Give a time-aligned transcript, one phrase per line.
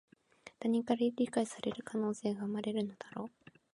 [0.57, 3.29] 他人から理解される可能性が生まれるのだろう